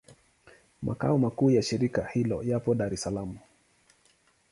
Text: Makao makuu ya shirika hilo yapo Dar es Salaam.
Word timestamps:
Makao 0.81 1.17
makuu 1.17 1.49
ya 1.51 1.61
shirika 1.61 2.07
hilo 2.13 2.43
yapo 2.43 2.75
Dar 2.75 2.93
es 2.93 3.01
Salaam. 3.01 3.37